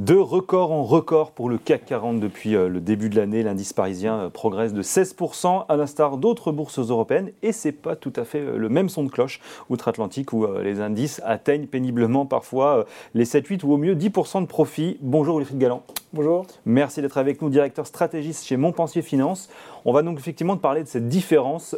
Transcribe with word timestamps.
De 0.00 0.16
record 0.16 0.72
en 0.72 0.82
record 0.82 1.32
pour 1.32 1.50
le 1.50 1.58
CAC 1.58 1.84
40 1.84 2.20
depuis 2.20 2.56
euh, 2.56 2.70
le 2.70 2.80
début 2.80 3.10
de 3.10 3.16
l'année, 3.16 3.42
l'indice 3.42 3.74
parisien 3.74 4.14
euh, 4.14 4.30
progresse 4.30 4.72
de 4.72 4.82
16% 4.82 5.66
à 5.68 5.76
l'instar 5.76 6.16
d'autres 6.16 6.52
bourses 6.52 6.78
européennes 6.78 7.32
et 7.42 7.52
c'est 7.52 7.70
pas 7.70 7.96
tout 7.96 8.12
à 8.16 8.24
fait 8.24 8.40
euh, 8.40 8.56
le 8.56 8.70
même 8.70 8.88
son 8.88 9.04
de 9.04 9.10
cloche 9.10 9.40
outre-Atlantique 9.68 10.32
où 10.32 10.46
les 10.62 10.80
indices 10.80 11.20
atteignent 11.22 11.66
péniblement 11.66 12.24
parfois 12.24 12.86
les 13.12 13.26
7-8 13.26 13.62
ou 13.66 13.74
au 13.74 13.76
mieux 13.76 13.94
10% 13.94 14.40
de 14.40 14.46
profit. 14.46 14.96
Bonjour 15.02 15.36
Wilfried 15.36 15.58
Galland. 15.58 15.82
Bonjour. 16.12 16.44
Merci 16.66 17.02
d'être 17.02 17.18
avec 17.18 17.40
nous, 17.40 17.50
directeur 17.50 17.86
stratégiste 17.86 18.44
chez 18.44 18.56
Montpensier 18.56 19.00
Finance. 19.00 19.48
On 19.84 19.92
va 19.92 20.02
donc 20.02 20.18
effectivement 20.18 20.56
parler 20.56 20.82
de 20.82 20.88
cette 20.88 21.08
différence 21.08 21.76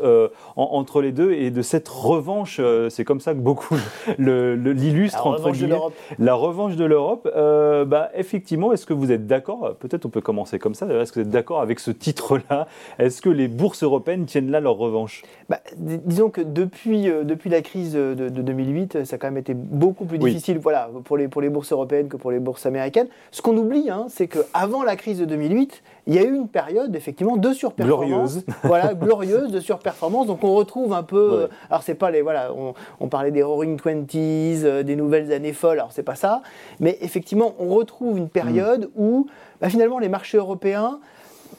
entre 0.56 1.02
les 1.02 1.12
deux 1.12 1.32
et 1.32 1.50
de 1.50 1.60
cette 1.60 1.86
revanche. 1.86 2.60
c'est 2.88 3.04
comme 3.04 3.20
ça 3.20 3.34
que 3.34 3.38
beaucoup 3.38 3.76
l'illustrent 4.18 5.26
entre 5.26 5.50
guillemets. 5.50 5.78
La 6.18 6.34
revanche 6.34 6.76
de 6.76 6.84
l'Europe. 6.84 7.28
Bah, 7.32 8.10
effectivement, 8.14 8.72
est-ce 8.72 8.86
que 8.86 8.94
vous 8.94 9.12
êtes 9.12 9.26
d'accord 9.26 9.76
Peut-être 9.78 10.06
on 10.06 10.08
peut 10.08 10.20
commencer 10.22 10.58
comme 10.58 10.74
ça. 10.74 10.86
Est-ce 10.86 11.12
que 11.12 11.20
vous 11.20 11.26
êtes 11.26 11.30
d'accord 11.30 11.60
avec 11.60 11.78
ce 11.78 11.90
titre-là? 11.90 12.66
Est-ce 12.98 13.20
que 13.20 13.28
les 13.28 13.48
bourses 13.48 13.82
européennes 13.82 14.24
tiennent 14.24 14.50
là 14.50 14.60
leur 14.60 14.76
revanche? 14.76 15.22
Bah, 15.48 15.60
Disons 15.76 16.30
que 16.30 16.40
depuis, 16.40 17.08
euh, 17.08 17.24
depuis 17.24 17.50
la 17.50 17.62
crise 17.62 17.92
de, 17.92 18.28
2008, 18.28 19.04
ça 19.04 19.16
a 19.16 19.18
quand 19.18 19.28
même 19.28 19.36
été 19.36 19.54
beaucoup 19.54 20.04
plus 20.06 20.18
difficile 20.18 20.58
voilà, 20.58 20.90
pour, 21.04 21.16
les, 21.16 21.28
pour 21.28 21.42
les 21.42 21.50
bourses 21.50 21.72
européennes 21.72 22.08
que 22.08 22.16
pour 22.16 22.30
les 22.30 22.38
bourses 22.38 22.66
américaines. 22.66 23.08
Ce 23.30 23.42
qu'on 23.42 23.56
oublie, 23.56 23.90
hein, 23.90 24.06
c'est 24.08 24.21
qu'avant 24.28 24.82
la 24.82 24.96
crise 24.96 25.18
de 25.18 25.24
2008, 25.24 25.82
il 26.06 26.14
y 26.14 26.18
a 26.18 26.22
eu 26.22 26.34
une 26.34 26.48
période 26.48 26.94
effectivement 26.96 27.36
de 27.36 27.52
surperformance. 27.52 28.08
Glorieuse. 28.08 28.44
Voilà, 28.64 28.94
glorieuse 28.94 29.52
de 29.52 29.60
surperformance. 29.60 30.26
Donc 30.26 30.44
on 30.44 30.54
retrouve 30.54 30.92
un 30.92 31.02
peu. 31.02 31.48
Alors 31.70 31.82
c'est 31.82 31.94
pas 31.94 32.10
les. 32.10 32.22
Voilà, 32.22 32.52
on, 33.00 33.08
parlait 33.08 33.30
des 33.30 33.42
Roaring 33.42 33.76
Twenties, 33.76 34.62
euh, 34.64 34.82
des 34.82 34.96
nouvelles 34.96 35.32
années 35.32 35.52
folles. 35.52 35.78
Alors 35.78 35.92
c'est 35.92 36.02
pas 36.02 36.14
ça. 36.14 36.42
Mais 36.80 36.98
effectivement, 37.00 37.54
on 37.58 37.68
retrouve 37.68 38.18
une 38.18 38.28
période 38.28 38.90
mm. 38.96 39.02
où 39.02 39.26
bah, 39.60 39.68
finalement 39.68 39.98
les 39.98 40.08
marchés 40.08 40.38
européens 40.38 41.00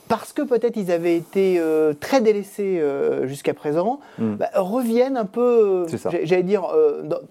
parce 0.08 0.34
que 0.34 0.42
peut-être 0.42 0.78
ils 0.78 0.92
avaient 0.92 1.16
été 1.16 1.56
euh, 1.58 1.94
très 1.94 2.22
délaissés 2.22 2.80
euh, 2.80 3.28
jusqu'à 3.28 3.54
présent, 3.54 4.00
mm. 4.18 4.36
bah, 4.36 4.50
reviennent 4.56 5.18
un 5.18 5.26
peu, 5.26 5.86
j'allais 6.24 6.44
dire, 6.44 6.68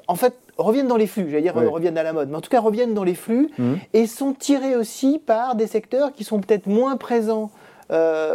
en 0.09 0.15
fait, 0.15 0.35
reviennent 0.59 0.89
dans 0.89 0.97
les 0.97 1.07
flux, 1.07 1.29
j'allais 1.31 1.43
dire 1.43 1.55
reviennent 1.55 1.99
à 1.99 2.03
la 2.03 2.13
mode, 2.13 2.31
mais 2.31 2.37
en 2.37 2.41
tout 2.41 2.51
cas 2.51 2.61
reviennent 2.61 2.95
dans 2.95 3.05
les 3.05 3.15
flux 3.15 3.51
mm. 3.59 3.75
et 3.93 4.07
sont 4.07 4.33
tirés 4.33 4.77
aussi 4.77 5.21
par 5.25 5.55
des 5.55 5.67
secteurs 5.67 6.13
qui 6.13 6.25
sont 6.25 6.41
peut-être 6.41 6.67
moins 6.67 6.97
présents 6.97 7.51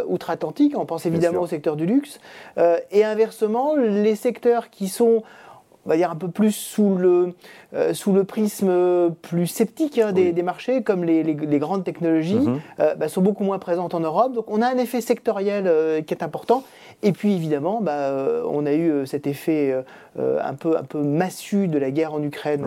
outre-Atlantique, 0.06 0.78
on 0.78 0.86
pense 0.86 1.04
évidemment 1.04 1.40
au 1.40 1.48
secteur 1.48 1.74
du 1.74 1.84
luxe, 1.84 2.20
et 2.92 3.04
inversement, 3.04 3.74
les 3.74 4.14
secteurs 4.14 4.70
qui 4.70 4.86
sont 4.86 5.24
on 5.88 5.90
va 5.90 5.96
dire 5.96 6.10
un 6.10 6.16
peu 6.16 6.28
plus 6.28 6.52
sous 6.52 6.96
le, 6.96 7.32
euh, 7.72 7.94
sous 7.94 8.12
le 8.12 8.24
prisme 8.24 9.10
plus 9.22 9.46
sceptique 9.46 9.96
hein, 9.98 10.12
des, 10.12 10.42
marchés, 10.42 10.82
comme 10.82 11.02
les, 11.02 11.24
grandes 11.58 11.82
technologies, 11.82 12.34
mhm. 12.34 12.60
euh, 12.80 12.94
bah, 12.94 13.08
sont 13.08 13.22
beaucoup 13.22 13.42
moins 13.42 13.58
présentes 13.58 13.94
en 13.94 14.00
Europe. 14.00 14.34
Donc 14.34 14.50
on 14.50 14.60
a 14.60 14.66
un 14.66 14.76
effet 14.76 15.00
sectoriel 15.00 15.64
euh, 15.66 16.02
qui 16.02 16.12
est 16.12 16.22
important. 16.22 16.62
Et 17.02 17.12
puis 17.12 17.32
évidemment, 17.32 17.80
bah, 17.80 18.12
on 18.50 18.66
a 18.66 18.74
eu 18.74 19.06
cet 19.06 19.26
effet 19.26 19.72
un, 20.18 20.54
peu, 20.54 20.76
un 20.76 20.82
peu 20.82 21.00
massu 21.00 21.68
de 21.68 21.78
la 21.78 21.92
guerre 21.92 22.12
en 22.12 22.22
Ukraine 22.22 22.66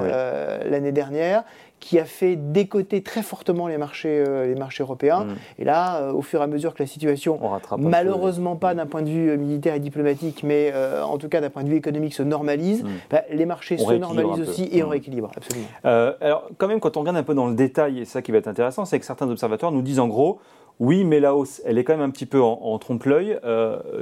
l'année 0.66 0.94
dernière, 0.94 1.44
qui 1.81 1.97
a 1.99 2.05
fait 2.05 2.37
décoter 2.37 3.01
très 3.01 3.23
fortement 3.23 3.67
les 3.67 3.77
marchés, 3.77 4.23
euh, 4.25 4.45
les 4.45 4.55
marchés 4.55 4.83
européens. 4.83 5.25
Mm. 5.25 5.35
Et 5.59 5.63
là, 5.65 5.97
euh, 5.97 6.13
au 6.13 6.21
fur 6.21 6.39
et 6.39 6.43
à 6.43 6.47
mesure 6.47 6.73
que 6.73 6.81
la 6.81 6.88
situation, 6.88 7.39
malheureusement 7.77 8.55
pas 8.55 8.73
d'un 8.75 8.85
point 8.85 9.01
de 9.01 9.09
vue 9.09 9.31
euh, 9.31 9.38
militaire 9.38 9.73
et 9.75 9.79
diplomatique, 9.79 10.43
mais 10.43 10.71
en 11.03 11.17
tout 11.17 11.27
cas 11.27 11.41
d'un 11.41 11.49
point 11.49 11.63
de 11.63 11.69
vue 11.69 11.75
économique, 11.75 12.13
se 12.13 12.23
normalise, 12.23 12.83
mm. 12.83 12.88
bah, 13.09 13.23
les 13.31 13.45
marchés 13.45 13.77
se 13.77 13.93
normalisent 13.93 14.47
aussi 14.47 14.69
et 14.71 14.83
on 14.83 14.88
mm. 14.88 14.91
rééquilibre, 14.91 15.31
absolument. 15.35 15.67
alors, 15.83 16.49
quand 16.57 16.67
même, 16.67 16.79
quand 16.79 16.95
on 16.95 17.01
regarde 17.01 17.17
un 17.17 17.23
peu 17.23 17.33
dans 17.33 17.47
le 17.47 17.55
détail, 17.55 17.99
et 17.99 18.05
ça 18.05 18.21
qui 18.21 18.31
va 18.31 18.38
être 18.38 18.47
intéressant, 18.47 18.85
c'est 18.85 19.00
que 19.00 19.06
certains 19.06 19.29
observateurs 19.29 19.72
nous 19.72 19.81
disent 19.81 20.00
en 20.00 20.07
gros, 20.07 20.39
oui, 20.79 21.03
mais 21.03 21.19
la 21.19 21.35
hausse, 21.35 21.61
elle 21.66 21.77
est 21.77 21.83
quand 21.83 21.94
même 21.94 22.07
un 22.07 22.11
petit 22.11 22.25
peu 22.27 22.41
en, 22.41 22.77
trompe-l'œil. 22.77 23.39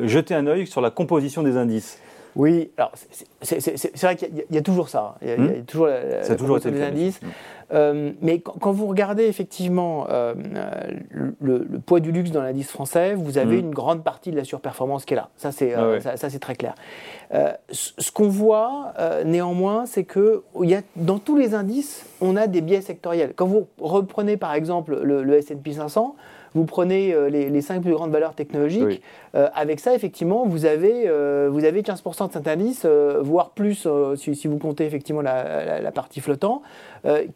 jetez 0.04 0.36
un 0.36 0.48
œil 0.48 0.68
sur 0.68 0.82
la 0.82 0.92
composition 0.92 1.44
des 1.44 1.56
indices. 1.56 2.00
Oui, 2.36 2.72
alors 2.78 2.92
c'est 3.42 4.02
vrai 4.02 4.16
qu'il 4.16 4.46
y, 4.50 4.58
a 4.58 4.62
toujours 4.62 4.90
ça. 4.90 5.16
Il 5.22 5.28
y 5.28 5.32
a, 5.32 5.62
toujours 5.66 5.88
la, 5.88 6.24
ça 6.24 6.36
toujours 6.36 6.60
des 6.60 6.82
indices. 6.82 7.20
Euh, 7.72 8.12
mais 8.22 8.40
quand, 8.40 8.72
vous 8.72 8.88
regardez 8.88 9.26
effectivement 9.26 10.08
euh, 10.10 10.34
le, 11.40 11.66
poids 11.86 12.00
du 12.00 12.12
luxe 12.12 12.32
dans 12.32 12.42
l'indice 12.42 12.70
français, 12.70 13.14
vous 13.14 13.38
avez 13.38 13.58
mm. 13.58 13.66
une 13.66 13.72
grande 13.72 14.04
partie 14.04 14.32
de 14.32 14.36
la 14.36 14.44
surperformance 14.44 15.06
qui 15.06 15.14
est 15.14 15.18
là. 15.18 15.30
Ça, 15.38 15.52
c'est 15.52 15.76
euh, 15.76 16.00
ça, 16.00 16.30
c'est 16.30 16.40
très 16.40 16.56
clair. 16.56 16.76
ce 17.72 18.12
qu'on 18.12 18.30
voit 18.30 18.94
néanmoins, 19.26 19.86
c'est 19.86 20.04
que 20.04 20.44
y 20.62 20.74
a, 20.74 20.82
dans 20.96 21.20
tous 21.20 21.38
les 21.38 21.54
indices, 21.54 22.06
on 22.22 22.36
a 22.36 22.48
des 22.48 22.62
biais 22.62 22.82
sectoriels. 22.82 23.34
Quand 23.36 23.46
vous 23.46 23.68
reprenez 23.80 24.38
par 24.38 24.54
exemple 24.54 25.00
le, 25.02 25.24
le 25.24 25.34
S&P 25.36 25.74
500, 25.74 26.16
vous 26.54 26.66
prenez 26.66 27.14
euh, 27.14 27.30
les, 27.30 27.62
cinq 27.62 27.82
plus 27.82 27.94
grandes 27.94 28.12
valeurs 28.12 28.34
technologiques, 28.34 29.02
euh, 29.36 29.48
avec 29.54 29.80
ça, 29.80 29.94
effectivement, 29.94 30.46
vous 30.46 30.66
avez, 30.66 31.08
euh, 31.08 31.50
vous 31.52 31.66
avez 31.66 31.82
15% 31.82 32.28
de 32.28 32.34
cet 32.34 32.48
indice, 32.48 32.86
voire 32.86 33.52
plus, 33.52 33.88
si, 34.16 34.48
vous 34.48 34.58
comptez 34.58 34.86
effectivement 34.86 35.22
la, 35.22 35.92
partie 35.94 36.22
flottant, 36.22 36.62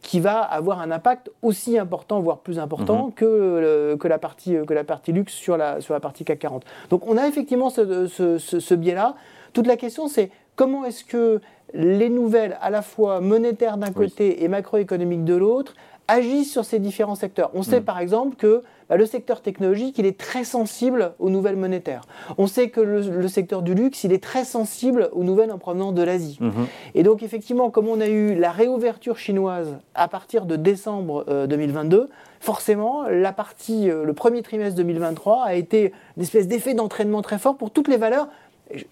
qui 0.02 0.20
va 0.24 0.40
avoir 0.40 0.80
un 0.80 0.90
impact 0.90 1.30
aussi 1.42 1.78
important, 1.78 2.20
voire 2.20 2.40
plus 2.40 2.58
important 2.58 3.08
mhm. 3.08 3.14
que, 3.14 3.96
que, 4.00 4.08
la 4.08 4.18
partie, 4.18 4.56
que 4.66 4.74
la 4.74 4.84
partie 4.84 5.12
luxe 5.12 5.34
sur 5.34 5.58
la, 5.58 5.82
sur 5.82 5.94
la 5.94 6.00
partie 6.00 6.24
CAC 6.24 6.40
40. 6.40 6.64
Donc 6.90 7.08
on 7.08 7.18
a 7.18 7.28
effectivement 7.28 7.70
ce, 7.70 8.08
ce, 8.08 8.74
biais-là. 8.74 9.16
Toute 9.54 9.68
la 9.68 9.78
question, 9.78 10.08
c'est 10.08 10.32
comment 10.56 10.86
est-ce 10.86 11.04
que 11.04 11.42
les 11.74 12.10
nouvelles, 12.10 12.58
à 12.62 12.70
la 12.70 12.82
fois 12.82 13.20
monétaires 13.20 13.78
d'un 13.78 13.92
côté 13.92 14.44
et 14.44 14.48
macroéconomiques 14.48 15.26
de 15.26 15.36
l'autre, 15.36 15.76
agissent 16.08 16.52
sur 16.52 16.66
ces 16.66 16.80
différents 16.80 17.16
secteurs. 17.16 17.52
On 17.54 17.64
sait 17.64 17.80
mm. 17.80 17.86
par 17.86 18.00
exemple 18.00 18.36
que 18.36 18.62
bah, 18.90 18.98
le 18.98 19.06
secteur 19.06 19.42
technologique, 19.42 19.98
il 19.98 20.06
est 20.06 20.20
très 20.20 20.44
sensible 20.44 21.14
aux 21.20 21.30
nouvelles 21.30 21.56
monétaires. 21.56 22.02
On 22.38 22.48
sait 22.48 22.70
que 22.70 22.82
le, 22.82 23.28
secteur 23.28 23.62
du 23.62 23.74
luxe, 23.74 24.04
il 24.04 24.12
est 24.12 24.24
très 24.24 24.44
sensible 24.44 25.10
aux 25.14 25.24
nouvelles 25.24 25.52
en 25.52 25.58
provenance 25.58 25.94
de 25.94 26.04
l'Asie. 26.04 26.38
Mm-hmm. 26.42 26.66
Et 26.96 27.04
donc 27.04 27.24
effectivement, 27.24 27.70
comme 27.70 27.88
on 27.88 28.02
a 28.02 28.08
eu 28.08 28.36
la 28.36 28.52
réouverture 28.52 29.18
chinoise 29.18 29.78
à 29.96 30.08
partir 30.08 30.46
de 30.46 30.56
décembre 30.56 31.26
2022, 31.48 31.98
euh, 31.98 32.08
forcément, 32.40 33.04
la 33.10 33.32
partie, 33.32 33.90
euh, 33.90 34.04
le 34.04 34.14
premier 34.14 34.42
trimestre 34.42 34.76
2023 34.76 35.44
a 35.44 35.54
été 35.56 35.94
une 36.18 36.24
espèce 36.24 36.48
d'effet 36.48 36.74
d'entraînement 36.74 37.22
très 37.22 37.40
fort 37.40 37.56
pour 37.56 37.72
toutes 37.72 37.88
les 37.88 37.98
valeurs 37.98 38.28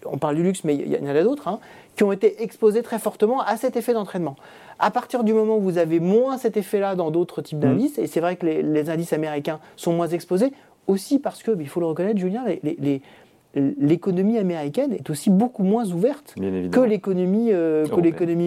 on 0.06 0.18
parle 0.18 0.36
du 0.36 0.42
luxe, 0.42 0.64
mais 0.64 0.74
il 0.74 0.88
y 0.88 0.98
en 0.98 1.14
a 1.14 1.22
d'autres, 1.22 1.48
hein, 1.48 1.58
qui 1.96 2.04
ont 2.04 2.12
été 2.12 2.42
exposés 2.42 2.82
très 2.82 2.98
fortement 2.98 3.40
à 3.40 3.56
cet 3.56 3.76
effet 3.76 3.92
d'entraînement. 3.92 4.36
À 4.78 4.90
partir 4.90 5.24
du 5.24 5.32
moment 5.32 5.56
où 5.56 5.60
vous 5.60 5.78
avez 5.78 6.00
moins 6.00 6.38
cet 6.38 6.56
effet-là 6.56 6.94
dans 6.94 7.10
d'autres 7.10 7.42
types 7.42 7.58
mmh. 7.58 7.60
d'indices, 7.60 7.98
et 7.98 8.06
c'est 8.06 8.20
vrai 8.20 8.36
que 8.36 8.46
les, 8.46 8.90
indices 8.90 9.12
américains 9.12 9.60
sont 9.76 9.92
moins 9.92 10.08
exposés, 10.08 10.52
aussi 10.86 11.18
parce 11.18 11.42
que, 11.42 11.56
il 11.58 11.68
faut 11.68 11.80
le 11.80 11.86
reconnaître, 11.86 12.18
Julien, 12.18 12.44
l'économie 13.54 14.38
américaine 14.38 14.92
est 14.92 15.10
aussi 15.10 15.30
beaucoup 15.30 15.62
moins 15.62 15.86
ouverte 15.90 16.34
que 16.36 16.80
l'économie 16.80 17.52
euh, 17.52 17.84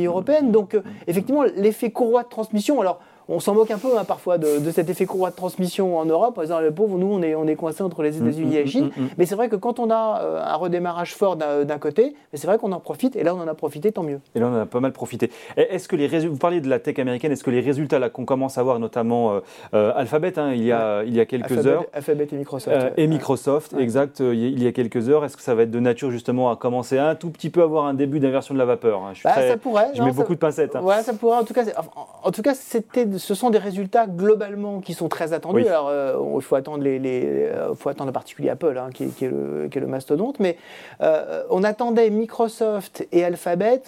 européenne. 0.06 0.52
Donc, 0.52 0.74
euh, 0.74 0.81
effectivement, 1.07 1.44
l'effet 1.44 1.92
courroie 1.92 2.24
de 2.24 2.30
transmission, 2.30 2.81
alors 2.81 3.00
on 3.30 3.40
s'en 3.40 3.53
moque 3.53 3.72
un 3.72 3.78
peu 3.78 3.97
hein, 3.97 4.03
parfois 4.03 4.38
de, 4.38 4.59
cet 4.72 4.90
effet 4.90 5.06
courroie 5.06 5.31
de 5.31 5.36
transmission 5.36 5.97
en 5.97 6.06
Europe, 6.06 6.38
en 6.38 6.41
disant 6.41 6.59
les 6.59 6.72
pauvres, 6.72 6.97
nous 6.97 7.08
on 7.08 7.22
est, 7.22 7.36
on 7.36 7.47
est 7.47 7.56
coincés 7.56 7.84
entre 7.84 8.03
les 8.03 8.18
États-Unis 8.18 8.56
et 8.56 8.63
la 8.63 8.69
Chine. 8.69 8.90
mais 9.18 9.25
c'est 9.25 9.36
vrai 9.36 9.50
que 9.50 9.56
quand 9.56 9.80
on 9.80 9.90
a 9.90 10.22
euh, 10.22 10.44
un 10.44 10.56
redémarrage 10.56 11.16
fort 11.16 11.36
d'un 11.36 11.78
côté, 11.78 12.16
c'est 12.34 12.47
vrai 12.47 12.58
qu'on 12.58 12.72
en 12.72 12.80
profite, 12.80 13.16
et 13.16 13.24
là 13.24 13.36
on 13.36 13.40
en 13.40 13.47
a 13.47 13.53
profité, 13.53 13.91
tant 13.91 14.03
mieux. 14.03 14.19
Et 14.36 14.40
là 14.40 14.47
on 14.47 14.56
en 14.56 14.62
a 14.62 14.66
pas 14.66 14.80
mal 14.80 14.91
profité. 14.91 15.31
Est-ce 15.58 15.88
que 15.88 15.96
les 15.96 16.08
vous 16.28 16.38
parliez 16.38 16.62
de 16.62 16.69
la 16.69 16.80
tech 16.80 16.97
américaine, 17.00 17.31
est-ce 17.31 17.44
que 17.44 17.52
les 17.52 17.62
résultats 17.62 18.09
qu'on 18.09 18.25
commence 18.25 18.58
à 18.58 18.63
voir, 18.63 18.80
notamment 18.80 19.34
euh, 19.34 19.40
euh, 19.74 19.92
Alphabet, 19.96 20.38
hein, 20.40 20.53
il, 20.53 20.63
y 20.63 20.72
a, 20.72 21.03
il 21.03 21.16
y 21.16 21.19
a 21.19 21.25
quelques 21.25 21.66
heures. 21.66 21.86
Alphabet 21.94 22.28
et 22.31 22.36
Microsoft. 22.36 22.94
et 22.97 23.07
Microsoft, 23.07 23.74
exact, 23.78 24.19
il 24.19 24.62
y 24.62 24.68
a 24.68 24.72
quelques 24.72 25.09
heures, 25.09 25.25
est-ce 25.25 25.38
que 25.38 25.44
ça 25.44 25.56
va 25.56 25.63
être 25.63 25.72
de 25.72 25.80
nature 25.80 26.12
justement 26.12 26.52
à 26.52 26.56
commencer 26.56 26.97
un 26.97 27.16
tout 27.16 27.30
petit 27.30 27.50
peu 27.50 27.62
à 27.62 27.63
avoir 27.63 27.86
un 27.86 27.94
début 27.94 28.19
d'inversion 28.19 28.54
de 28.54 28.60
la 28.60 28.66
vapeur 28.66 29.01
hein? 29.04 29.12
je, 29.13 29.24
bah, 29.24 29.36
ça 29.36 29.57
pourrait, 29.57 29.92
je 29.94 30.01
mets 30.01 30.12
beaucoup 30.12 30.33
de 30.33 30.39
pincettes. 30.39 30.75
Ouais, 30.75 31.01
ça 31.01 31.13
pourrait. 31.13 31.38
En 31.38 31.44
tout 31.44 31.54
cas, 31.54 31.63
en, 32.24 32.31
tout 32.31 32.42
cas 32.42 32.54
ce 33.17 33.35
sont 33.35 33.50
des 33.50 33.57
résultats 33.57 34.07
globalement 34.07 34.81
qui 34.81 34.94
sont 34.94 35.09
très 35.09 35.33
attendus. 35.33 35.67
Alors, 35.67 35.89
euh, 35.89 36.17
il 36.35 36.41
faut 36.41 36.56
attendre 36.56 36.83
les, 36.83 37.00
euh, 37.25 37.73
faut 37.75 37.89
attendre 37.89 38.09
en 38.09 38.13
particulier 38.13 38.50
Apple, 38.50 38.77
hein, 38.77 38.89
qui, 38.94 39.03
est 39.03 39.29
le, 39.29 39.67
qui, 39.69 39.77
est 39.77 39.81
le, 39.81 39.88
mastodonte. 39.88 40.39
Mais 40.39 40.57
euh, 41.01 41.44
on 41.50 41.63
attendait 41.63 42.09
Microsoft 42.09 43.07
et 43.12 43.23
Alphabet, 43.23 43.81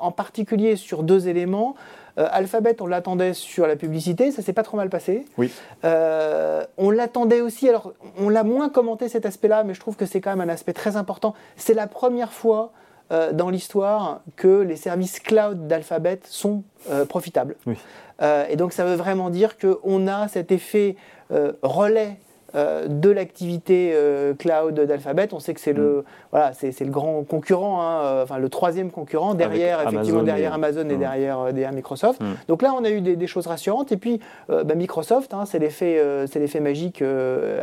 en 0.00 0.12
particulier 0.12 0.76
sur 0.76 1.02
deux 1.02 1.28
éléments. 1.28 1.74
Alphabet, 2.16 2.76
on 2.80 2.86
l'attendait 2.88 3.32
sur 3.32 3.68
la 3.68 3.76
publicité, 3.76 4.32
ça 4.32 4.42
s'est 4.42 4.52
pas 4.52 4.64
trop 4.64 4.76
mal 4.76 4.90
passé. 4.90 5.24
Oui. 5.36 5.52
on 5.84 6.90
l'attendait 6.90 7.40
aussi, 7.40 7.68
alors 7.68 7.92
on 8.18 8.28
l'a 8.28 8.42
moins 8.42 8.68
commenté 8.68 9.08
cet 9.08 9.24
aspect-là, 9.24 9.62
mais 9.62 9.74
je 9.74 9.80
trouve 9.80 9.96
que 9.96 10.06
c'est 10.06 10.20
quand 10.20 10.34
même 10.34 10.48
un 10.48 10.52
aspect 10.52 10.72
très 10.72 10.96
important. 10.96 11.34
C'est 11.56 11.74
la 11.74 11.86
première 11.86 12.32
fois 12.32 12.72
dans 13.10 13.48
l'histoire 13.48 14.20
que 14.36 14.60
les 14.60 14.76
services 14.76 15.18
cloud 15.18 15.66
d'Alphabet 15.66 16.20
sont 16.24 16.62
profitables. 17.08 17.56
Oui. 17.66 17.76
Euh, 18.20 18.44
et 18.48 18.56
donc 18.56 18.72
ça 18.72 18.84
veut 18.84 18.96
vraiment 18.96 19.30
dire 19.30 19.56
qu'on 19.58 20.06
a 20.08 20.28
cet 20.28 20.50
effet 20.50 20.96
euh, 21.30 21.52
relais 21.62 22.16
de 22.54 23.10
l'activité 23.10 23.94
cloud 24.38 24.74
d'Alphabet. 24.74 25.28
On 25.32 25.40
sait 25.40 25.54
que 25.54 25.60
c'est 25.60 25.72
le, 25.72 25.98
mm. 25.98 26.04
voilà, 26.30 26.52
c'est, 26.54 26.80
le 26.80 26.90
grand 26.90 27.22
concurrent, 27.24 27.82
hein, 27.82 28.22
enfin 28.22 28.38
le 28.38 28.48
troisième 28.48 28.90
concurrent 28.90 29.34
derrière, 29.34 29.86
effectivement, 29.86 30.22
derrière 30.22 30.54
Amazon 30.54 30.88
et, 30.88 30.96
mm. 30.96 30.98
derrière, 30.98 31.44
derrière, 31.52 31.72
Microsoft. 31.72 32.20
Mm. 32.20 32.26
Donc 32.48 32.62
là, 32.62 32.72
on 32.74 32.84
a 32.84 32.90
eu 32.90 33.00
des, 33.00 33.26
choses 33.26 33.46
rassurantes. 33.46 33.92
Et 33.92 33.96
puis, 33.96 34.20
bah, 34.48 34.74
Microsoft, 34.74 35.34
hein, 35.34 35.44
c'est 35.44 35.58
l'effet, 35.58 36.02
c'est 36.26 36.38
l'effet 36.38 36.60
magique 36.60 37.02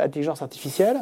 intelligence 0.00 0.42
artificielle, 0.42 0.98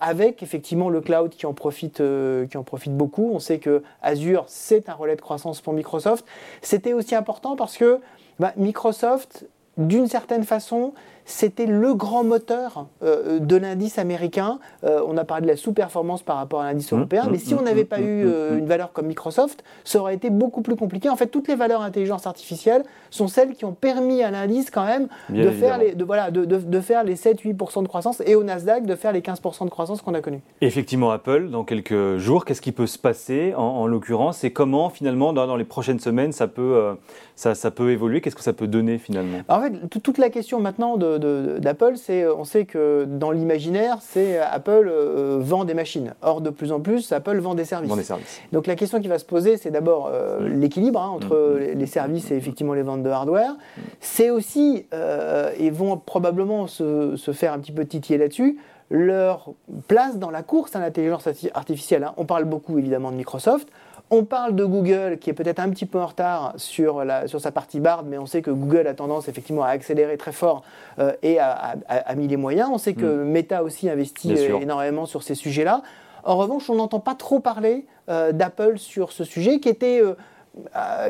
avec 0.00 0.42
effectivement 0.42 0.88
le 0.88 1.00
cloud 1.00 1.30
qui 1.30 1.46
en 1.46 1.52
profite, 1.52 2.02
qui 2.50 2.56
en 2.56 2.62
profite 2.64 2.96
beaucoup. 2.96 3.30
On 3.34 3.38
sait 3.38 3.58
que 3.58 3.82
Azure, 4.02 4.44
c'est 4.46 4.88
un 4.88 4.94
relais 4.94 5.16
de 5.16 5.20
croissance 5.20 5.60
pour 5.60 5.72
Microsoft. 5.72 6.24
C'était 6.62 6.92
aussi 6.92 7.14
important 7.14 7.56
parce 7.56 7.76
que 7.76 8.00
bah, 8.38 8.52
Microsoft, 8.56 9.46
d'une 9.76 10.06
certaine 10.06 10.44
façon, 10.44 10.92
c'était 11.28 11.66
le 11.66 11.94
grand 11.94 12.24
moteur 12.24 12.86
euh, 13.02 13.38
de 13.38 13.56
l'indice 13.56 13.98
américain. 13.98 14.58
Euh, 14.82 15.02
on 15.06 15.16
a 15.18 15.24
parlé 15.24 15.42
de 15.42 15.50
la 15.50 15.56
sous-performance 15.56 16.22
par 16.22 16.36
rapport 16.36 16.62
à 16.62 16.64
l'indice 16.64 16.90
mmh, 16.90 16.96
européen, 16.96 17.24
mmh, 17.24 17.30
mais 17.30 17.38
si 17.38 17.54
on 17.54 17.60
mmh, 17.60 17.64
n'avait 17.64 17.84
pas 17.84 18.00
eu 18.00 18.24
euh, 18.26 18.58
une 18.58 18.66
valeur 18.66 18.92
comme 18.92 19.06
Microsoft, 19.06 19.62
ça 19.84 20.00
aurait 20.00 20.14
été 20.14 20.30
beaucoup 20.30 20.62
plus 20.62 20.74
compliqué. 20.74 21.10
En 21.10 21.16
fait, 21.16 21.26
toutes 21.26 21.46
les 21.46 21.54
valeurs 21.54 21.82
intelligence 21.82 22.26
artificielle 22.26 22.82
sont 23.10 23.28
celles 23.28 23.52
qui 23.54 23.66
ont 23.66 23.74
permis 23.74 24.22
à 24.22 24.30
l'indice 24.30 24.70
quand 24.70 24.86
même 24.86 25.08
de 25.28 25.50
faire, 25.50 25.76
les, 25.76 25.94
de, 25.94 26.02
voilà, 26.02 26.30
de, 26.30 26.46
de, 26.46 26.80
faire 26.80 27.04
les 27.04 27.14
7-8% 27.14 27.82
de 27.82 27.88
croissance 27.88 28.22
et 28.24 28.34
au 28.34 28.42
Nasdaq 28.42 28.86
de 28.86 28.94
faire 28.94 29.12
les 29.12 29.20
15% 29.20 29.66
de 29.66 29.70
croissance 29.70 30.00
qu'on 30.00 30.14
a 30.14 30.22
connus. 30.22 30.40
Effectivement, 30.62 31.10
Apple, 31.10 31.50
dans 31.50 31.64
quelques 31.64 32.16
jours, 32.16 32.46
qu'est-ce 32.46 32.62
qui 32.62 32.72
peut 32.72 32.86
se 32.86 32.98
passer 32.98 33.52
en, 33.54 33.86
l'occurrence 33.86 34.44
et 34.44 34.50
comment 34.50 34.88
finalement 34.88 35.34
dans, 35.34 35.46
dans, 35.46 35.56
les 35.56 35.64
prochaines 35.64 36.00
semaines 36.00 36.32
ça 36.32 36.48
peut, 36.48 36.96
ça, 37.36 37.54
ça 37.54 37.70
peut 37.70 37.90
évoluer? 37.90 38.22
Qu'est-ce 38.22 38.36
que 38.36 38.42
ça 38.42 38.54
peut 38.54 38.66
donner 38.66 38.96
finalement? 38.96 39.38
En 39.48 39.60
fait, 39.60 39.72
toute 40.02 40.18
la 40.18 40.30
question 40.30 40.60
maintenant 40.60 40.96
de 40.96 41.17
d'Apple, 41.18 41.94
c'est 41.96 42.26
on 42.26 42.44
sait 42.44 42.64
que 42.64 43.04
dans 43.04 43.30
l'imaginaire, 43.30 43.98
c'est 44.00 44.38
Apple 44.38 44.88
euh, 44.88 45.38
vend 45.40 45.64
des 45.64 45.74
machines. 45.74 46.14
Or, 46.22 46.40
de 46.40 46.50
plus 46.50 46.72
en 46.72 46.80
plus, 46.80 47.12
Apple 47.12 47.38
vend 47.38 47.54
des 47.54 47.64
services. 47.64 48.12
Donc 48.52 48.66
la 48.66 48.76
question 48.76 49.00
qui 49.00 49.08
va 49.08 49.18
se 49.18 49.24
poser, 49.24 49.56
c'est 49.56 49.70
d'abord 49.70 50.10
euh, 50.12 50.40
mm. 50.40 50.60
l'équilibre 50.60 51.00
hein, 51.00 51.08
entre 51.08 51.36
mm, 51.36 51.74
mm, 51.74 51.78
les 51.78 51.86
services 51.86 52.30
et 52.30 52.36
effectivement 52.36 52.74
les 52.74 52.82
ventes 52.82 53.02
de 53.02 53.10
hardware. 53.10 53.56
C'est 54.00 54.30
aussi, 54.30 54.86
euh, 54.94 55.52
et 55.58 55.70
vont 55.70 55.96
probablement 55.96 56.66
se, 56.66 57.16
se, 57.16 57.32
faire 57.32 57.52
un 57.52 57.58
petit 57.58 57.72
peu 57.72 57.84
titiller 57.84 58.18
là-dessus, 58.18 58.58
leur 58.90 59.50
place 59.86 60.18
dans 60.18 60.30
la 60.30 60.42
course 60.42 60.74
à 60.74 60.80
l'intelligence 60.80 61.28
artificielle. 61.54 62.04
Hein. 62.04 62.14
On 62.16 62.24
parle 62.24 62.44
beaucoup 62.44 62.78
évidemment 62.78 63.10
de 63.10 63.16
Microsoft. 63.16 63.68
On 64.10 64.24
parle 64.24 64.54
de 64.54 64.64
Google 64.64 65.18
qui 65.20 65.28
est 65.28 65.34
peut-être 65.34 65.58
un 65.58 65.68
petit 65.68 65.84
peu 65.84 66.00
en 66.00 66.06
retard 66.06 66.54
sur, 66.56 67.04
la, 67.04 67.28
sur 67.28 67.40
sa 67.40 67.52
partie 67.52 67.78
Bard, 67.78 68.04
mais 68.04 68.16
on 68.16 68.24
sait 68.24 68.40
que 68.40 68.50
Google 68.50 68.86
a 68.86 68.94
tendance 68.94 69.28
effectivement 69.28 69.64
à 69.64 69.68
accélérer 69.68 70.16
très 70.16 70.32
fort 70.32 70.62
euh, 70.98 71.12
et 71.22 71.38
a, 71.38 71.76
mis 72.16 72.26
les 72.26 72.38
moyens. 72.38 72.70
On 72.72 72.78
sait 72.78 72.94
que 72.94 73.04
mm. 73.04 73.24
Meta 73.24 73.62
aussi 73.62 73.90
investit 73.90 74.32
euh, 74.34 74.60
énormément 74.60 75.04
sur 75.04 75.22
ces 75.22 75.34
sujets-là. 75.34 75.82
En 76.24 76.36
revanche, 76.36 76.68
on 76.68 76.74
n'entend 76.74 77.00
pas 77.00 77.14
trop 77.14 77.40
parler 77.40 77.86
euh, 78.08 78.32
d'Apple 78.32 78.78
sur 78.78 79.12
ce 79.12 79.24
sujet 79.24 79.60
qui 79.60 79.68
était 79.68 80.02
euh, 80.02 80.14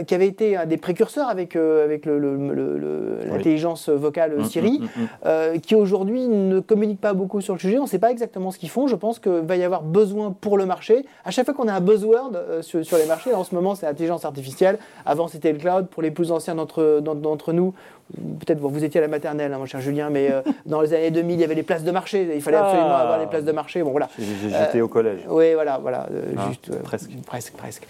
qui 0.06 0.14
avait 0.14 0.26
été 0.26 0.56
un 0.56 0.66
des 0.66 0.76
précurseurs 0.76 1.28
avec, 1.28 1.56
euh, 1.56 1.84
avec 1.84 2.06
l'intelligence 2.06 3.88
vocale 3.88 4.36
mm, 4.38 4.44
Siri, 4.44 4.80
mm, 4.80 4.84
mm, 4.84 5.08
euh, 5.26 5.58
qui 5.58 5.74
aujourd'hui 5.74 6.28
ne 6.28 6.60
communique 6.60 7.00
pas 7.00 7.12
beaucoup 7.12 7.40
sur 7.40 7.54
le 7.54 7.60
sujet. 7.60 7.78
On 7.78 7.82
ne 7.82 7.88
sait 7.88 7.98
pas 7.98 8.10
exactement 8.10 8.50
ce 8.50 8.58
qu'ils 8.58 8.70
font. 8.70 8.86
Je 8.86 8.96
pense 8.96 9.18
qu'il 9.18 9.32
va 9.32 9.56
y 9.56 9.64
avoir 9.64 9.82
besoin 9.82 10.34
pour 10.38 10.58
le 10.58 10.66
marché. 10.66 11.04
À 11.24 11.30
chaque 11.30 11.44
fois 11.46 11.54
qu'on 11.54 11.68
a 11.68 11.72
un 11.72 11.80
buzzword 11.80 12.62
sur, 12.62 12.84
sur, 12.84 12.98
les 12.98 13.06
marchés, 13.06 13.34
en 13.34 13.44
ce 13.44 13.54
moment 13.54 13.74
c'est 13.74 13.86
l'intelligence 13.86 14.24
artificielle. 14.24 14.78
Avant 15.06 15.28
c'était 15.28 15.52
le 15.52 15.58
cloud. 15.58 15.88
Pour 15.88 16.02
les 16.02 16.10
plus 16.10 16.30
anciens 16.32 16.54
d'entre 16.54 17.52
nous, 17.52 17.74
peut-être 18.40 18.60
vous, 18.60 18.84
étiez 18.84 18.98
à 18.98 19.02
la 19.02 19.08
maternelle, 19.08 19.52
hein, 19.52 19.58
mon 19.58 19.66
cher 19.66 19.80
Julien, 19.80 20.10
mais 20.10 20.30
euh, 20.30 20.42
dans 20.66 20.80
les 20.80 20.94
années 20.94 21.10
2000, 21.10 21.34
il 21.34 21.40
y 21.40 21.44
avait 21.44 21.54
les 21.54 21.62
places 21.62 21.84
de 21.84 21.90
marché. 21.90 22.28
Il 22.34 22.42
fallait 22.42 22.56
absolument 22.56 22.88
ah. 22.90 23.00
avoir 23.00 23.18
les 23.18 23.26
places 23.26 23.44
de 23.44 23.52
marché. 23.52 23.82
Bon, 23.82 23.90
voilà. 23.90 24.08
J'étais 24.18 24.80
au 24.80 24.88
collège. 24.88 25.20
Euh, 25.26 25.34
oui, 25.34 25.54
voilà, 25.54 25.78
voilà. 25.78 26.06
Euh, 26.12 26.32
ah, 26.36 26.46
juste, 26.48 26.82
presque. 26.82 27.10
Presque, 27.26 27.52
presque. 27.54 27.86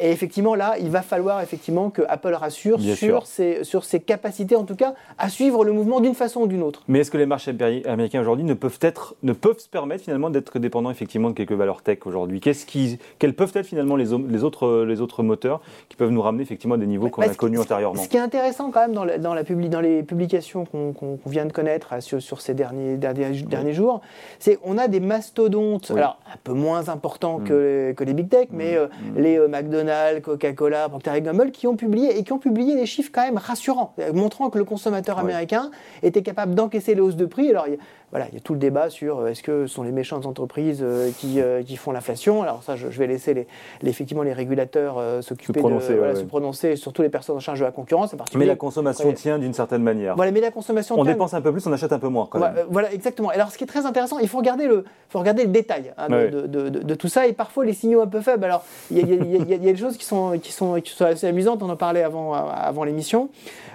et 0.00 0.10
effectivement, 0.10 0.54
là, 0.54 0.76
il 0.80 0.90
va 0.90 0.97
falloir 1.02 1.40
effectivement 1.40 1.90
que 1.90 2.02
Apple 2.08 2.34
rassure 2.34 2.80
sur 2.80 3.26
ses, 3.26 3.64
sur 3.64 3.84
ses 3.84 4.00
capacités, 4.00 4.56
en 4.56 4.64
tout 4.64 4.76
cas, 4.76 4.94
à 5.18 5.28
suivre 5.28 5.64
le 5.64 5.72
mouvement 5.72 6.00
d'une 6.00 6.14
façon 6.14 6.42
ou 6.42 6.46
d'une 6.46 6.62
autre. 6.62 6.82
Mais 6.88 7.00
est-ce 7.00 7.10
que 7.10 7.18
les 7.18 7.26
marchés 7.26 7.54
américains 7.86 8.20
aujourd'hui 8.20 8.44
ne 8.44 8.54
peuvent 8.54 8.78
être, 8.80 9.14
ne 9.22 9.32
peuvent 9.32 9.58
se 9.58 9.68
permettre 9.68 10.04
finalement 10.04 10.30
d'être 10.30 10.58
dépendants 10.58 10.90
effectivement 10.90 11.30
de 11.30 11.34
quelques 11.34 11.52
valeurs 11.52 11.82
tech 11.82 11.98
aujourd'hui? 12.04 12.40
Qu'est-ce 12.40 12.66
qui, 12.66 12.98
quels 13.18 13.34
peuvent 13.34 13.52
être 13.54 13.66
finalement 13.66 13.96
les, 13.96 14.06
les, 14.28 14.44
autres, 14.44 14.84
les 14.84 15.00
autres 15.00 15.22
moteurs 15.22 15.60
qui 15.88 15.96
peuvent 15.96 16.10
nous 16.10 16.22
ramener 16.22 16.42
effectivement 16.42 16.76
à 16.76 16.78
des 16.78 16.86
niveaux 16.86 17.08
qu'on 17.08 17.22
a 17.22 17.28
connus 17.28 17.58
antérieurement? 17.58 18.02
Ce 18.02 18.08
qui 18.08 18.16
est 18.16 18.20
intéressant 18.20 18.70
quand 18.70 18.80
même 18.80 18.92
dans, 18.92 19.04
la, 19.04 19.18
dans, 19.18 19.34
la 19.34 19.42
dans 19.42 19.80
les 19.80 20.02
publications 20.02 20.64
qu'on 20.64 21.18
vient 21.26 21.46
de 21.46 21.52
connaître 21.52 21.94
euh, 21.94 22.20
sur, 22.20 22.40
ces 22.40 22.54
derniers, 22.54 22.96
derniers, 22.96 23.72
jours, 23.72 24.00
c'est 24.38 24.58
on 24.64 24.78
a 24.78 24.88
des 24.88 25.00
mastodontes, 25.00 25.90
alors 25.90 26.18
un 26.32 26.36
peu 26.42 26.52
moins 26.52 26.88
importants 26.88 27.38
que, 27.38 27.94
mm. 27.98 28.04
les, 28.04 28.12
big 28.14 28.28
tech, 28.28 28.48
mais 28.50 28.72
mm. 28.72 28.76
euh, 28.76 28.86
mm. 28.86 29.20
les 29.20 29.38
euh, 29.38 29.48
McDonald's, 29.48 30.22
Coca-Cola, 30.22 30.77
Procter 30.88 31.20
Gamble, 31.20 31.50
qui 31.50 31.66
ont 31.66 31.76
publié 31.76 32.18
et 32.18 32.22
qui 32.22 32.32
ont 32.32 32.38
publié 32.38 32.76
des 32.76 32.86
chiffres 32.86 33.10
quand 33.12 33.22
même 33.22 33.38
rassurants, 33.38 33.94
montrant 34.14 34.50
que 34.50 34.58
le 34.58 34.64
consommateur 34.64 35.18
américain 35.18 35.70
était 36.02 36.22
capable 36.22 36.54
d'encaisser 36.54 36.94
les 36.94 37.00
hausses 37.00 37.16
de 37.16 37.26
prix. 37.26 37.50
Alors 37.50 37.66
voilà, 38.10 38.26
il 38.28 38.34
y 38.34 38.36
a 38.36 38.40
tout 38.40 38.54
le 38.54 38.58
débat 38.58 38.90
sur 38.90 39.26
est-ce 39.28 39.42
que 39.42 39.66
ce 39.66 39.74
sont 39.74 39.82
les 39.82 39.92
méchantes 39.92 40.26
entreprises 40.26 40.84
qui, 41.18 41.40
qui 41.66 41.76
font 41.76 41.92
l'inflation. 41.92 42.42
Alors 42.42 42.62
ça, 42.62 42.76
je, 42.76 42.86
vais 42.86 43.06
laisser 43.06 43.34
les, 43.34 43.46
effectivement 43.84 44.22
les 44.22 44.32
régulateurs 44.32 45.02
s'occuper 45.22 45.62
de 45.62 45.80
se 45.80 46.24
prononcer, 46.24 46.76
surtout 46.76 47.02
les 47.02 47.08
personnes 47.08 47.36
en 47.36 47.40
charge 47.40 47.60
de 47.60 47.64
la 47.64 47.72
concurrence. 47.72 48.14
Mais 48.34 48.46
la 48.46 48.56
consommation 48.56 49.12
tient 49.12 49.38
d'une 49.38 49.54
certaine 49.54 49.82
manière. 49.82 50.16
Voilà, 50.16 50.30
mais 50.30 50.40
la 50.40 50.50
consommation. 50.50 50.98
On 50.98 51.04
dépense 51.04 51.34
un 51.34 51.40
peu 51.40 51.52
plus, 51.52 51.66
on 51.66 51.72
achète 51.72 51.92
un 51.92 51.98
peu 51.98 52.08
moins. 52.08 52.28
Quand 52.30 52.38
même. 52.38 52.54
Voilà, 52.70 52.92
exactement. 52.92 53.28
Alors, 53.28 53.50
ce 53.50 53.58
qui 53.58 53.64
est 53.64 53.68
très 53.68 53.86
intéressant, 53.86 54.18
il 54.18 54.28
faut 54.28 54.38
regarder 54.38 54.66
le, 54.66 54.84
faut 55.08 55.18
regarder 55.18 55.44
le 55.44 55.50
détail 55.50 55.92
hein, 55.96 56.08
de, 56.08 56.94
tout 56.94 57.08
ça, 57.08 57.26
et 57.26 57.32
parfois 57.32 57.64
les 57.64 57.74
signaux 57.74 58.00
un 58.00 58.06
peu 58.06 58.20
faibles. 58.20 58.44
Alors, 58.44 58.64
il 58.90 58.98
y, 58.98 59.54
a, 59.54 59.58
des 59.58 59.76
choses 59.76 59.96
qui 59.96 60.04
sont, 60.04 60.38
qui, 60.38 60.52
sont, 60.52 60.80
qui 60.80 60.92
sont 60.92 61.04
assez 61.04 61.26
amusantes. 61.26 61.62
On 61.62 61.70
en 61.70 61.76
parlait 61.76 62.02
avant, 62.02 62.32
avant 62.32 62.84
l'émission. 62.84 63.30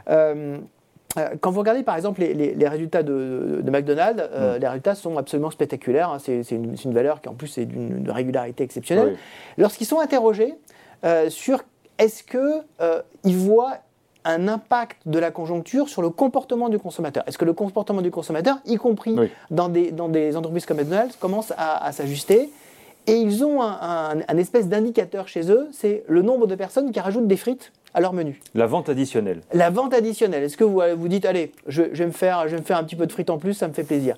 Euh, 0.10 0.34
euh, 0.34 0.58
quand 1.42 1.52
vous 1.52 1.60
regardez 1.60 1.84
par 1.84 1.96
exemple 1.96 2.22
les, 2.22 2.68
résultats 2.68 3.04
de, 3.04 3.64
McDonald's, 3.70 4.24
euh, 4.34 4.58
mm. 4.58 4.62
les 4.62 4.68
résultats 4.68 4.96
sont 4.96 5.18
absolument 5.18 5.52
spectaculaires. 5.52 6.10
Hein. 6.10 6.18
C'est 6.20 6.52
une, 6.52 6.76
valeur 6.94 7.22
qui 7.22 7.30
en 7.30 7.34
plus 7.34 7.58
est 7.58 7.66
d'une 7.66 8.10
régularité 8.10 8.64
exceptionnelle. 8.64 9.18
Lorsqu'ils 9.58 9.88
sont 9.88 10.00
interrogés 10.00 10.54
sur 11.30 11.64
est-ce 12.00 12.24
qu'ils 12.24 13.38
voient 13.38 13.78
un 14.26 14.48
impact 14.48 15.02
de 15.06 15.20
la 15.20 15.32
conjoncture 15.32 15.90
sur 15.90 16.02
le 16.02 16.10
comportement 16.10 16.70
du 16.70 16.80
consommateur. 16.80 17.24
Est-ce 17.28 17.38
que 17.38 17.46
le 17.46 17.54
comportement 17.54 18.02
du 18.02 18.12
consommateur, 18.12 18.58
y 18.66 18.76
compris 18.76 19.16
dans, 19.52 19.70
des, 19.70 19.92
dans 19.92 20.10
des 20.10 20.36
entreprises 20.36 20.66
comme 20.66 20.78
McDonald's, 20.78 21.16
commence 21.18 21.54
à, 21.58 21.92
s'ajuster 21.92 22.50
Et 23.08 23.16
ils 23.16 23.44
ont 23.44 23.62
un, 23.62 24.38
espèce 24.38 24.68
d'indicateur 24.68 25.28
chez 25.28 25.52
eux, 25.52 25.68
c'est 25.72 26.04
le 26.08 26.22
nombre 26.22 26.48
de 26.48 26.56
personnes 26.56 26.92
qui 26.92 27.00
rajoutent 27.00 27.28
des 27.28 27.38
frites 27.38 27.72
à 27.94 28.02
leur 28.02 28.14
menu. 28.14 28.40
La 28.56 28.66
vente 28.66 28.90
additionnelle. 28.90 29.42
La 29.54 29.70
vente 29.70 29.94
additionnelle. 29.94 30.44
Est-ce 30.44 30.58
que 30.58 30.64
vous 30.64 30.82
vous 30.98 31.08
dites, 31.08 31.26
allez, 31.26 31.52
je, 31.68 31.84
vais 31.84 32.06
me 32.06 32.12
faire, 32.12 32.48
je 32.48 32.56
vais 32.56 32.62
me 32.62 32.66
faire 32.66 32.78
un 32.78 32.84
petit 32.84 32.96
peu 32.96 33.06
de 33.06 33.12
frites 33.12 33.30
en 33.30 33.38
plus, 33.38 33.54
ça 33.54 33.68
me 33.68 33.74
fait 33.74 33.84
plaisir 33.84 34.18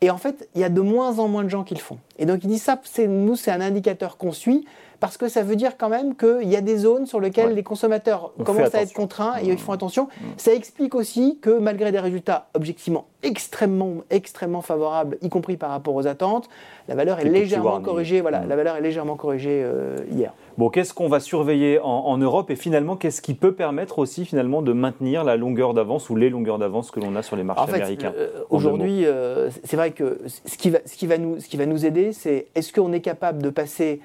Et 0.00 0.10
en 0.10 0.18
fait, 0.18 0.48
il 0.54 0.60
y 0.60 0.64
a 0.64 0.68
de 0.68 0.80
moins 0.80 1.18
en 1.18 1.28
moins 1.28 1.44
de 1.44 1.48
gens 1.48 1.64
qui 1.64 1.74
le 1.74 1.80
font. 1.80 1.98
Et 2.18 2.26
donc 2.26 2.44
il 2.44 2.48
dit 2.48 2.58
ça, 2.58 2.80
nous, 3.08 3.36
c'est 3.36 3.50
un 3.50 3.60
indicateur 3.60 4.16
qu'on 4.16 4.32
suit 4.32 4.64
parce 5.00 5.16
que 5.16 5.28
ça 5.28 5.42
veut 5.42 5.56
dire 5.56 5.76
quand 5.76 5.88
même 5.88 6.16
qu'il 6.16 6.48
y 6.48 6.56
a 6.56 6.60
des 6.60 6.76
zones 6.76 7.06
sur 7.06 7.20
lesquelles 7.20 7.54
les 7.54 7.62
consommateurs 7.62 8.32
commencent 8.44 8.74
à 8.74 8.82
être 8.82 8.92
contraints 8.92 9.34
et 9.42 9.46
ils 9.46 9.58
font 9.58 9.72
attention. 9.72 10.04
Mmh. 10.04 10.24
Ça 10.36 10.54
explique 10.54 10.94
aussi 10.94 11.38
que 11.40 11.58
malgré 11.58 11.92
des 11.92 12.00
résultats 12.00 12.48
objectivement 12.54 13.06
extrêmement, 13.22 14.02
extrêmement 14.10 14.62
favorables, 14.62 15.18
y 15.20 15.28
compris 15.28 15.56
par 15.56 15.70
rapport 15.70 15.94
aux 15.94 16.06
attentes, 16.06 16.48
la 16.88 16.94
valeur 16.94 17.18
est 17.18 17.24
légèrement 17.24 17.80
corrigée. 17.80 18.20
Voilà, 18.20 18.40
mmh. 18.40 18.48
la 18.48 18.56
valeur 18.56 18.76
est 18.76 18.80
légèrement 18.80 19.16
corrigée 19.16 19.62
euh, 19.64 19.96
hier. 20.10 20.32
Bon, 20.58 20.70
qu'est-ce 20.70 20.94
qu'on 20.94 21.08
va 21.08 21.20
surveiller 21.20 21.78
en, 21.82 22.16
Europe 22.16 22.50
et 22.50 22.56
finalement, 22.56 22.96
qu'est-ce 22.96 23.20
qui 23.20 23.34
peut 23.34 23.52
permettre 23.52 23.98
aussi 23.98 24.24
finalement 24.24 24.62
de 24.62 24.72
maintenir 24.72 25.22
la 25.22 25.36
longueur 25.36 25.74
d'avance 25.74 26.08
ou 26.08 26.16
les 26.16 26.30
longueurs 26.30 26.58
d'avance 26.58 26.90
que 26.90 26.98
l'on 26.98 27.14
a 27.14 27.22
sur 27.22 27.36
les 27.36 27.42
marchés 27.42 27.74
américains 27.74 28.14
euh, 28.16 28.28
Aujourd'hui, 28.48 29.04
euh, 29.04 29.50
c'est 29.64 29.76
vrai 29.76 29.90
que 29.90 30.18
ce 30.26 30.56
qui 30.56 30.70
va, 30.70 30.78
ce 30.86 30.96
qui 30.96 31.06
va, 31.06 31.18
nous, 31.18 31.40
ce 31.40 31.48
qui 31.48 31.58
va 31.58 31.66
nous 31.66 31.84
aider, 31.84 32.12
c'est 32.12 32.46
est-ce 32.54 32.72
qu'on 32.72 32.92
est 32.94 33.02
capable 33.02 33.42
de 33.42 33.50
passer 33.50 34.00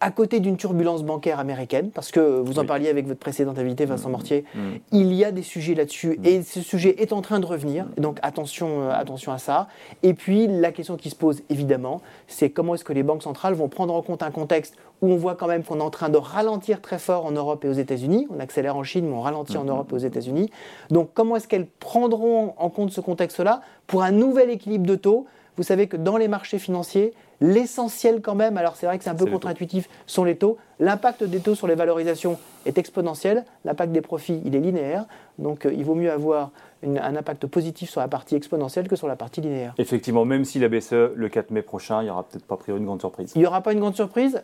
à 0.00 0.10
côté 0.10 0.40
d'une 0.40 0.56
turbulence 0.56 1.02
bancaire 1.02 1.38
américaine, 1.38 1.90
parce 1.90 2.10
que 2.10 2.20
vous 2.20 2.58
en 2.58 2.66
parliez 2.66 2.88
avec 2.88 3.06
votre 3.06 3.20
précédente 3.20 3.58
invité, 3.58 3.84
Vincent 3.84 4.08
mmh. 4.08 4.12
Mortier, 4.12 4.44
mmh. 4.54 4.58
il 4.92 5.14
y 5.14 5.24
a 5.24 5.32
des 5.32 5.42
sujets 5.42 5.74
là-dessus, 5.74 6.18
mmh. 6.18 6.26
et 6.26 6.42
ce 6.42 6.60
sujet 6.60 7.00
est 7.00 7.12
en 7.12 7.22
train 7.22 7.40
de 7.40 7.46
revenir, 7.46 7.86
donc 7.96 8.18
attention, 8.22 8.82
euh, 8.82 8.90
attention 8.92 9.32
à 9.32 9.38
ça. 9.38 9.68
Et 10.02 10.14
puis 10.14 10.46
la 10.46 10.72
question 10.72 10.96
qui 10.96 11.10
se 11.10 11.16
pose 11.16 11.42
évidemment, 11.48 12.00
c'est 12.26 12.50
comment 12.50 12.74
est-ce 12.74 12.84
que 12.84 12.92
les 12.92 13.02
banques 13.02 13.22
centrales 13.22 13.54
vont 13.54 13.68
prendre 13.68 13.94
en 13.94 14.02
compte 14.02 14.22
un 14.22 14.30
contexte 14.30 14.76
où 15.00 15.08
on 15.08 15.16
voit 15.16 15.34
quand 15.34 15.46
même 15.46 15.64
qu'on 15.64 15.80
est 15.80 15.82
en 15.82 15.90
train 15.90 16.08
de 16.08 16.16
ralentir 16.16 16.80
très 16.80 16.98
fort 16.98 17.26
en 17.26 17.30
Europe 17.30 17.64
et 17.64 17.68
aux 17.68 17.72
États-Unis, 17.72 18.26
on 18.30 18.40
accélère 18.40 18.76
en 18.76 18.84
Chine, 18.84 19.06
mais 19.06 19.14
on 19.14 19.20
ralentit 19.20 19.56
en 19.56 19.64
Europe 19.64 19.90
et 19.92 19.94
aux 19.94 19.98
États-Unis. 19.98 20.50
Donc 20.90 21.10
comment 21.14 21.36
est-ce 21.36 21.48
qu'elles 21.48 21.66
prendront 21.66 22.54
en 22.58 22.70
compte 22.70 22.90
ce 22.90 23.00
contexte-là 23.00 23.60
pour 23.86 24.02
un 24.02 24.12
nouvel 24.12 24.50
équilibre 24.50 24.86
de 24.86 24.96
taux 24.96 25.26
Vous 25.56 25.62
savez 25.62 25.86
que 25.86 25.96
dans 25.96 26.16
les 26.16 26.28
marchés 26.28 26.58
financiers, 26.58 27.12
l'essentiel 27.40 28.20
quand 28.20 28.34
même, 28.34 28.56
alors 28.56 28.76
c'est 28.76 28.86
vrai 28.86 28.98
que 28.98 29.04
c'est 29.04 29.10
un 29.10 29.14
peu 29.14 29.26
contre-intuitif, 29.26 29.88
sont 30.06 30.24
les 30.24 30.36
taux. 30.36 30.56
L'impact 30.80 31.24
des 31.24 31.40
taux 31.40 31.54
sur 31.54 31.66
les 31.66 31.74
valorisations 31.74 32.38
est 32.66 32.78
exponentiel, 32.78 33.44
l'impact 33.64 33.92
des 33.92 34.00
profits, 34.00 34.40
il 34.44 34.56
est 34.56 34.60
linéaire. 34.60 35.04
Donc 35.38 35.66
euh, 35.66 35.72
il 35.72 35.84
vaut 35.84 35.94
mieux 35.94 36.10
avoir 36.10 36.50
un 36.82 37.16
impact 37.16 37.46
positif 37.46 37.90
sur 37.90 38.00
la 38.00 38.08
partie 38.08 38.34
exponentielle 38.34 38.88
que 38.88 38.96
sur 38.96 39.08
la 39.08 39.16
partie 39.16 39.40
linéaire. 39.40 39.74
Effectivement, 39.78 40.24
même 40.24 40.44
si 40.44 40.58
la 40.58 40.68
BCE, 40.68 41.14
le 41.14 41.28
4 41.28 41.50
mai 41.50 41.62
prochain, 41.62 42.02
il 42.02 42.06
n'y 42.06 42.10
aura 42.10 42.24
peut-être 42.24 42.44
pas 42.44 42.56
priori 42.56 42.80
une 42.80 42.86
grande 42.86 43.00
surprise. 43.00 43.32
Il 43.34 43.38
n'y 43.38 43.46
aura 43.46 43.62
pas 43.62 43.72
une 43.72 43.80
grande 43.80 43.96
surprise. 43.96 44.42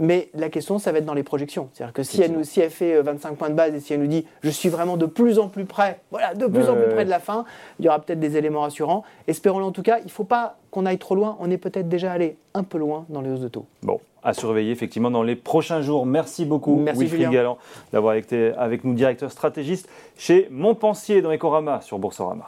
Mais 0.00 0.28
la 0.34 0.48
question, 0.48 0.78
ça 0.78 0.90
va 0.92 0.98
être 0.98 1.04
dans 1.04 1.14
les 1.14 1.22
projections. 1.22 1.68
C'est-à-dire 1.72 1.92
que 1.92 2.02
si 2.02 2.20
elle, 2.20 2.32
nous, 2.32 2.44
si 2.44 2.60
elle 2.60 2.70
fait 2.70 3.00
25 3.00 3.30
euh, 3.30 3.34
points 3.34 3.50
de 3.50 3.54
base 3.54 3.74
et 3.74 3.80
si 3.80 3.92
elle 3.92 4.00
nous 4.00 4.08
dit 4.08 4.26
je 4.42 4.50
suis 4.50 4.68
vraiment 4.68 4.96
de 4.96 5.06
plus 5.06 5.38
en 5.38 5.48
plus 5.48 5.64
près, 5.64 6.00
voilà, 6.10 6.34
de 6.34 6.46
plus 6.46 6.68
en 6.68 6.74
plus 6.74 6.88
près 6.88 7.04
de 7.04 7.10
la 7.10 7.20
fin, 7.20 7.44
il 7.78 7.84
y 7.84 7.88
aura 7.88 8.00
peut-être 8.00 8.20
des 8.20 8.36
éléments 8.36 8.62
rassurants. 8.62 9.04
Espérons-le 9.28 9.64
en 9.64 9.72
tout 9.72 9.82
cas. 9.82 9.98
Il 10.00 10.06
ne 10.06 10.10
faut 10.10 10.24
pas 10.24 10.56
qu'on 10.70 10.86
aille 10.86 10.98
trop 10.98 11.14
loin. 11.14 11.36
On 11.40 11.50
est 11.50 11.58
peut-être 11.58 11.88
déjà 11.88 12.12
allé 12.12 12.36
un 12.54 12.64
peu 12.64 12.78
loin 12.78 13.06
dans 13.08 13.20
les 13.20 13.30
hausses 13.30 13.40
de 13.40 13.48
taux. 13.48 13.66
Bon, 13.82 14.00
à 14.24 14.34
surveiller 14.34 14.72
effectivement 14.72 15.10
dans 15.10 15.22
les 15.22 15.36
prochains 15.36 15.82
jours. 15.82 16.06
Merci 16.06 16.44
beaucoup, 16.44 16.76
Merci 16.76 17.02
Wilfried 17.02 17.30
Galland, 17.30 17.58
d'avoir 17.92 18.14
été 18.14 18.52
avec 18.56 18.82
nous, 18.82 18.94
directeur 18.94 19.30
stratégiste 19.30 19.88
chez 20.16 20.48
Montpensier 20.50 21.22
dans 21.22 21.32
Ecorama 21.32 21.80
sur 21.82 21.98
Boursorama. 21.98 22.46